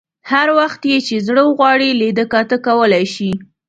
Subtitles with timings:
[0.31, 3.31] هر وخت یې چې زړه وغواړي لیده کاته کولای شي.